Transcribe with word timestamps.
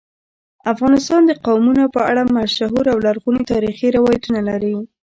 افغانستان 0.73 1.21
د 1.25 1.31
قومونه 1.45 1.83
په 1.95 2.01
اړه 2.11 2.23
مشهور 2.37 2.85
او 2.93 2.97
لرغوني 3.07 3.43
تاریخی 3.51 3.87
روایتونه 3.97 4.39
لري. 4.49 4.75